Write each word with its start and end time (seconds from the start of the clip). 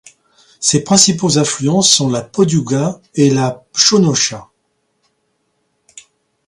Ses 0.59 0.83
principaux 0.83 1.37
affluents 1.37 1.83
sont 1.83 2.09
la 2.09 2.23
Podiouga 2.23 2.99
et 3.13 3.29
la 3.29 3.63
Chonocha. 3.75 4.49